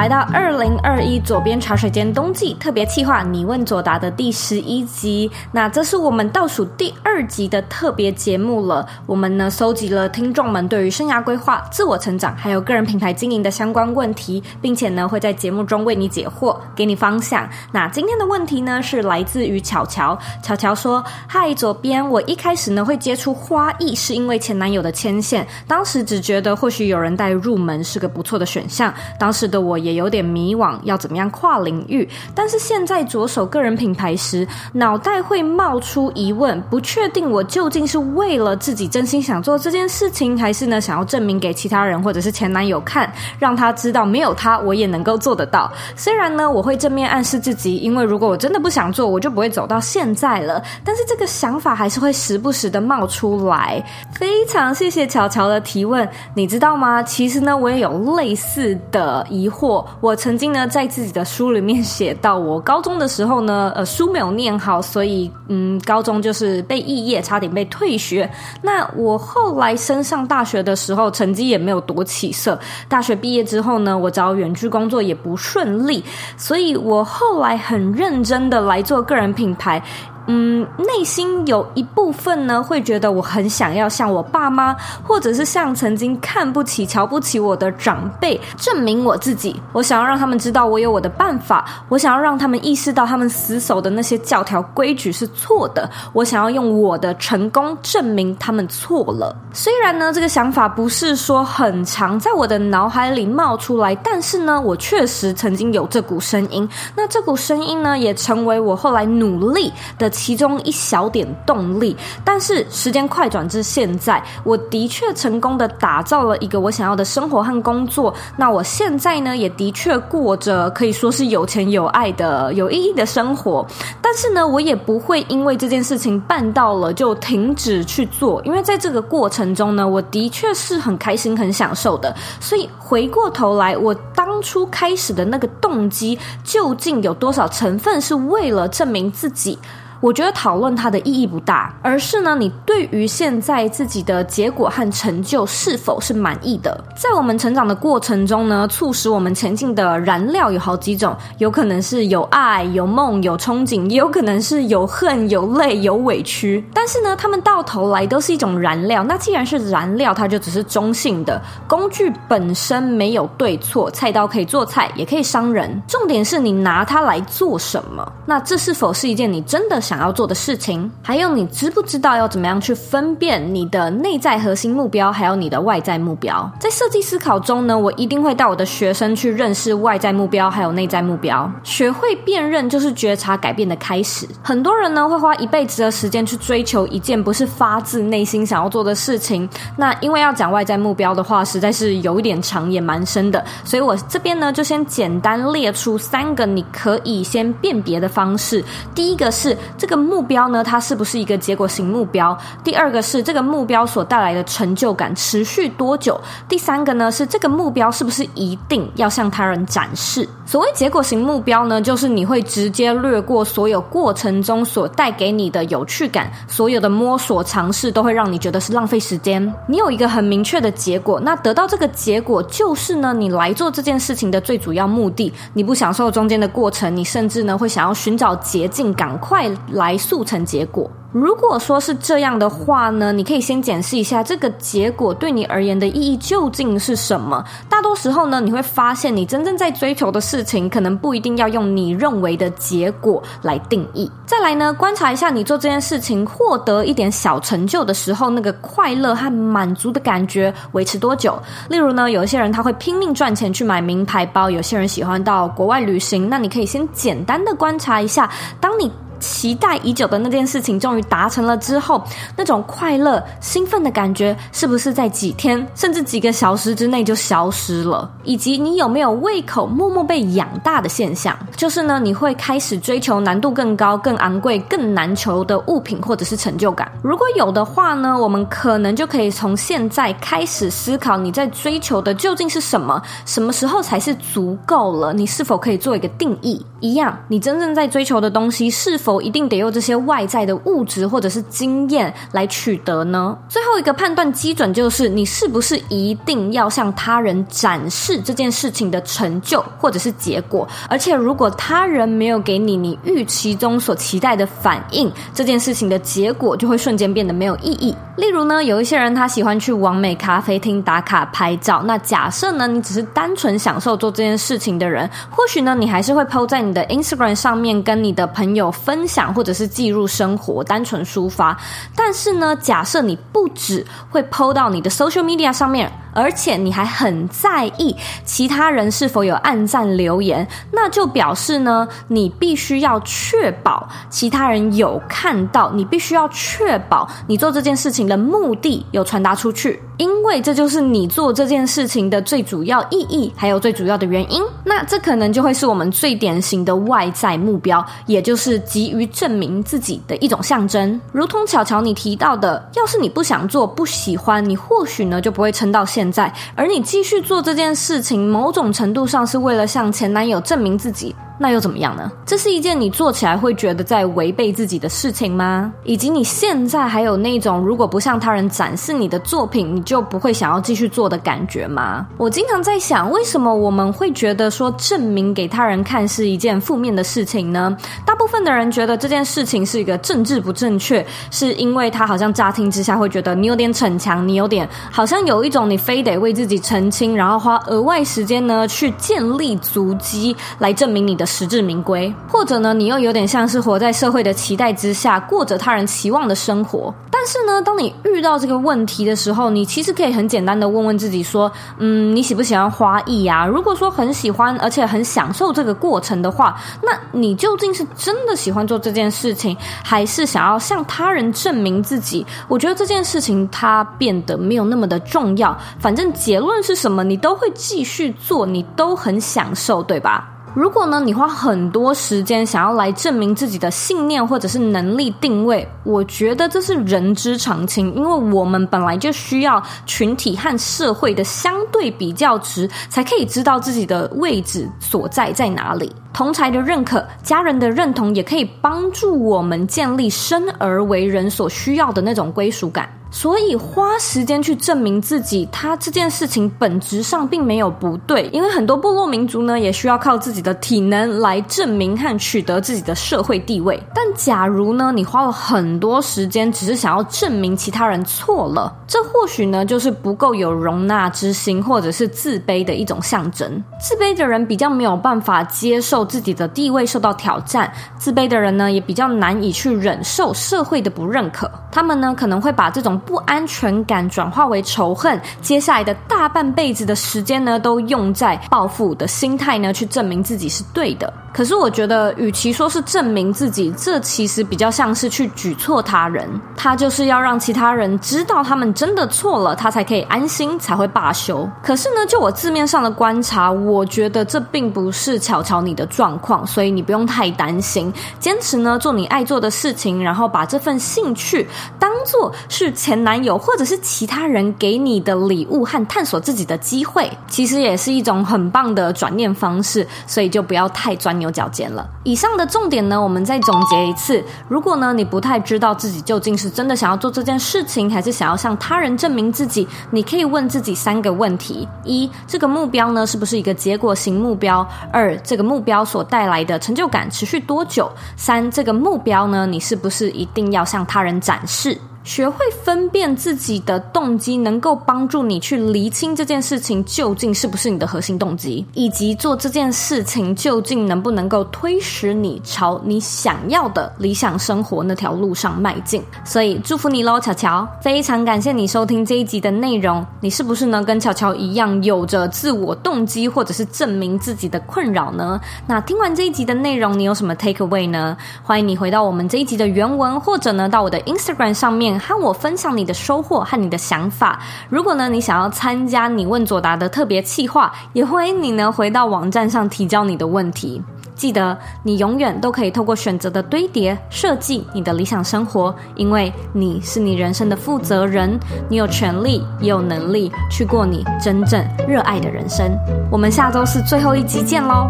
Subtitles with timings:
[0.00, 5.30] 来到二零二一左边茶水间冬季特别企划“你问左答”的第十一集。
[5.52, 8.88] 那这是我们倒数第二集的特别节目了。
[9.04, 17.46] 我们呢，搜集了听众们对于生涯规划、自我成长，还有个人品牌经营的相关问题，并且呢，会在节目中为你解惑，给你方向。
[17.70, 20.18] 那今天的问题呢，是来自于巧巧。
[20.42, 25.46] 巧巧说：“嗨，左边，我一开始呢会接触花艺，是因为前男友的牵线。
[25.68, 28.90] 当时只觉得或许有人带入门是个不错的选项。
[29.18, 32.08] 当时的我也有点迷惘，要怎么样跨领域？
[32.34, 45.70] 但是现在着手个人品牌时，脑袋会冒出疑问，不确定我究竟是为了自己真心想做这件事情，还是呢想要证明给其他人或者是前男友看，让他知道没有他我也能够做得到。
[45.96, 50.62] 虽然呢我会正面暗示自己，因为如果我真的不想做，我就不会走到现在了。
[50.84, 53.82] 但是这个想法还是会时不时的冒出来。
[54.12, 57.02] 非常谢谢巧巧的提问，你知道吗？
[57.02, 59.69] 其实呢我也有类似的疑惑。
[60.00, 68.30] 我曾经呢在自己的书里面写到，我高中的时候呢，呃书没有念好，所以嗯高中就是被肄业，差点被退学。
[68.62, 72.58] 那我后来升上大学的时候，成绩也没有多起色。
[72.88, 76.02] 大学毕业之后呢，我找远距工作也不顺利，
[76.36, 79.82] 所以我后来很认真的来做个人品牌。
[80.26, 89.60] 嗯，内心有一部分呢，会觉得我很想要向我爸妈，或者是像曾经看不起、瞧不起我的长辈证明我自己。
[89.72, 95.90] 我想要让他们知道我有我的办法，我想要让他们意识到他们死守的那些教条规矩是错的。
[96.12, 99.34] 我想要用我的成功证明他们错了。
[99.52, 106.68] 虽然呢，这个想法不是说很常在我的脑海里冒出来，但是呢，我确实曾经有这股声音。
[106.94, 110.09] 那这股声音呢，也成为我后来努力的。
[110.10, 118.12] 其中一小点动力，但是时间快转至现在，我的确成功的打造了一个我想要的生活和工作。
[118.36, 123.66] 那我现在呢，也的确过着可以说是有钱有爱的有意义的生活。
[124.02, 132.14] 但是呢，我也不会因为这件事情办到了就停止去做，因为在这个过程中呢，我的确是很开心、很享受的。
[132.40, 139.58] 所以回过头来，我当初开始的那个动机，究竟有多少成分是为了证明自己？
[140.00, 146.82] 我觉得讨论它的意义不大，而是呢，你对于现在自己的结果和成就是否是满意的？
[146.96, 156.64] 在我们成长的过程中呢，促使我们前进的燃料有好几种，有可能是有爱、有梦、有憧憬，也有可能是有恨、有泪、有委屈。
[156.72, 159.04] 但是呢，他们到头来都是一种燃料。
[159.04, 161.40] 那既然是燃料，它就只是中性的。
[161.68, 165.82] 工具本身没有对错，菜刀可以做菜，也可以伤人。
[165.86, 168.10] 重点是你拿它来做什么？
[168.24, 176.48] 那这是否是一件你真的想要做的事情，还有你知不知道要怎么样去分辨你的内在核心目标，还有你的外在目标？
[176.60, 181.50] 在设计思考中呢，我一定会带我的学生去认识外在目标，还有内在目标。
[181.64, 184.28] 学会辨认就是觉察改变的开始。
[184.44, 189.48] 很多人呢会花一辈子的时间去追求一件不是发自内心想要做的事情。
[189.76, 198.64] 那因为要讲外在目标的话，实在是有一点长也蛮深的，所以我这边呢就先简单列出三个你可以先辨别的方式。
[198.94, 199.58] 第一个是。
[199.80, 202.36] 这个目标呢，它是不是一个结果型目标？
[202.62, 206.20] 第二个是这个目标所带来的成就感持续多久？
[206.46, 210.28] 第三个呢是这个目标是不是一定要向他人展示？
[210.44, 219.40] 所谓结果型目标呢，就是你会直接略过所有过程中所带给你的有趣感，所有的摸索尝试都会让你觉得是浪费时间。
[219.66, 225.32] 你有一个很明确的结果，那得到这个结果就是呢，你来做这件事情的最主要目的。
[225.54, 229.48] 你不享受中间的过程，你甚至呢会想要寻找捷径，赶快。
[229.70, 230.90] 来速成结果。
[231.12, 237.44] 如果说是这样的话呢，你可以先检视一下这个结果对你而言的意义究竟是什么。
[237.68, 244.08] 大多时候呢，你会发现你真正在追求的事情，可能不一定要用你认为的结果来定义。
[244.24, 251.36] 再来呢，观察一下你做这件事情获得一点小成就的时候，那个快乐和满足的感觉维持多久。
[251.68, 256.28] 例如呢，有一些人他会拼命赚钱去买名牌包，有些人喜欢到国外旅行。
[256.30, 258.30] 那你可以先简单的观察一下，
[258.60, 258.88] 当你。
[259.20, 262.02] 期待已久的那件事情终于达成了之后，
[262.36, 268.10] 那种快乐、兴奋的感觉是不是在几天甚至几个小时之内就消失了？
[268.24, 271.36] 以及你有没有胃口默默被养大的现象？
[271.56, 276.90] 就是呢，你会开始追求难度更高、更昂贵、更难求的物品或者是成就感。
[277.02, 283.00] 如果有的话呢，我们可能就可以从现在开始思考你在追求的究竟是什么？
[283.26, 285.12] 什么时候才是足够了？
[285.12, 286.64] 你是否可以做一个定义？
[286.80, 293.36] 一样，你真正在追求的东西是否否一定得用这些外在的物质或者是经验来取得呢？
[293.48, 307.96] 最后一个判断基准就是你是不是一定要向他人展示这件事情的成就或者是结果，而且如果他人没有给你你预期中所期待的反应，这件事情的结果就会瞬间变得没有意义。
[308.16, 321.56] 例如呢，有一些人他喜欢去完美咖啡厅打卡拍照，那假设呢，你只是单纯享受做这件事情的人，或许呢，你还是会 po 在你的 Instagram 上面跟你的朋友分分享，或者是记录生活，单纯抒发。
[321.96, 325.90] 但是呢，假设你不止会 po 到你的 social media 上面。
[326.12, 339.80] 而且你还很在意其他人是否有按赞留言，那就表示呢，你必须要确保其他人有看到，你必须要确保你做这件事情的目的有传达出去。
[339.96, 344.42] 因为这就是你做这件事情的最主要意义，还有最主要的原因。
[344.64, 350.98] 那这可能就会是我们最典型的外在目标，也就是急于证明自己的一种象征。
[351.12, 356.32] 如同巧巧你提到的，要是你不想做、不喜欢，你或许呢就不会撑到现现在。
[356.56, 361.14] 而你继续做这件事情，某种程度上是为了向前男友证明自己。
[361.42, 362.12] 那又怎么样呢？
[362.26, 365.72] 这是一件你做起来会觉得在违背自己的事情吗？
[365.84, 372.06] 以及你现在还有那种如果不向他人展示你的作品，你就不会想要继续做的感觉吗？
[372.18, 377.74] 我经常在想，为什么我们会觉得说证明给他人看是一件负面的事情呢？
[378.04, 391.29] 大部分的人觉得这件事情是一个政治不正确，是因为他好像乍听之下会觉得你有点逞强，你有点好像有一种你非得为自己澄清，然后花额外时间呢去建立足迹来证明你的。
[391.30, 396.92] 实至名归，或者呢，你又有点像是活在社会的期待之下，过着他人期望的生活。
[397.10, 403.46] 但是呢，当你遇到这个问题的时候，你其实可以很简单的问问自己说：嗯，你喜不喜欢花艺呀？
[403.46, 409.54] 如果说很喜欢，而且很享受这个过程的话，那你究竟是真的喜欢做这件事情，
[409.84, 412.26] 还是想要向他人证明自己？
[412.48, 415.56] 我觉得这件事情它变得没有那么的重要。
[415.78, 420.26] 反正结论是什么，你都会继续做，你都很享受，对吧？
[420.52, 435.92] 如果呢，你花很多时间想要来证明自己的信念或者是能力定位，我觉得这是人之常情，因为我们本来就需要群体和社会的相对比较值，才可以知道自己的位置所在在哪里。
[436.12, 442.88] 同才的认可、家人的认同，也可以帮助我们建立生而为人所需要的那种归属感。
[443.12, 453.82] 所以花时间去证明自己，他这件事情本质上并没有不对，因为很多部落民族呢也需要靠自己的体能来证明和取得自己的社会地位。
[453.92, 463.60] 但假如呢，你花了很多时间只是想要证明其他人错了，这或许呢就是不够有容纳之心，或者是自卑的一种象征。
[463.80, 472.90] 自卑的人比较没有办法接受自己的地位受到挑战，自卑的人呢也比较难以去忍受社会的不认可，他们呢可能会把这种。
[473.00, 481.12] 不安全感转化为仇恨，接下来的大半辈子的时间呢，都用在报复的心态呢，去证明自己是对的。
[481.32, 486.28] 可是我觉得，与其说是证明自己，这其实比较像是去举措他人。
[486.56, 491.48] 他就是要让其他人知道他们真的错了，他才可以安心，才会罢休。
[491.62, 497.92] 可是呢，就我字面上的观察，我觉得这并不是巧巧你的状况，所以你不用太担心。
[498.18, 501.48] 坚持呢，做你爱做的事情，然后把这份兴趣
[501.78, 509.86] 当做是前男友或者是其他人给你的礼物和探索自己的机会，其实也是一种很棒的转念方式。
[510.06, 511.88] 所以就不要太钻牛角尖了。
[512.02, 514.20] 以上的重点呢，我们再总结一次。
[514.48, 524.66] 如果呢，你不太知道自己究竟是真的想要做这件事情，还是想要向他人证明自己，你可以问自己三个问题：一，这个目标呢，是不是一个结果型目标？
[524.92, 527.90] 二，这个目标所带来的成就感持续多久？
[528.16, 531.78] 三，这个目标呢，你是不是一定要向他人展示？
[532.02, 546.02] 学会分辨自己的动机，能够帮助你去厘清这件事情究竟是不是你的核心动机，以及做这件事情究竟能不能够推使你朝你想要的理想生活那条路上迈进。
[546.24, 547.68] 所以祝福你喽，巧巧！
[547.82, 550.04] 非常感谢你收听这一集的内容。
[550.20, 555.38] 你是不是呢跟巧巧一样有着自我动机或者是证明自己的困扰呢？
[555.66, 558.16] 那听完这一集的内容，你有什么 take away 呢？
[558.42, 561.99] 欢迎你回到我们这一集的原文，或者呢到我的 Instagram 上面。
[562.00, 564.40] 和我分享你的收获和你的想法。
[564.68, 570.82] 如果呢，你想要参加你问左答的特别企划，也欢迎你呢回到网站上提交你的问题。
[571.14, 578.40] 记得，你永远都可以透过选择的堆叠设计你的理想生活，因为你是你人生的负责人，
[578.70, 582.74] 你有权利也有能力去过你真正热爱的人生。
[583.12, 584.88] 我们下周四最后一集见喽！